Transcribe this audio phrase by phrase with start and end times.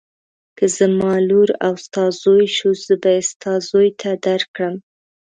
[0.57, 4.75] که زما لور او ستا زوی شو زه به یې ستا زوی ته درکړم.